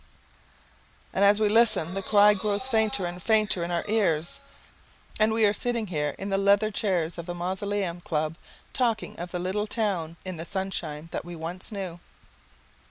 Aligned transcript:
And 1.13 1.23
as 1.23 1.39
we 1.39 1.47
listen, 1.47 1.93
the 1.93 2.01
cry 2.01 2.33
grows 2.33 2.65
fainter 2.67 3.05
and 3.05 3.21
fainter 3.21 3.63
in 3.63 3.69
our 3.69 3.85
ears 3.87 4.39
and 5.19 5.31
we 5.31 5.45
are 5.45 5.53
sitting 5.53 5.85
here 5.85 6.09
again 6.13 6.23
in 6.23 6.29
the 6.29 6.39
leather 6.39 6.71
chairs 6.71 7.19
of 7.19 7.27
the 7.27 7.35
Mausoleum 7.35 8.01
Club, 8.01 8.35
talking 8.73 9.15
of 9.19 9.29
the 9.29 9.37
little 9.37 9.67
Town 9.67 10.17
in 10.25 10.37
the 10.37 10.43
Sunshine 10.43 11.09
that 11.11 11.23
once 11.23 11.69
we 11.71 11.77
knew. 11.77 11.99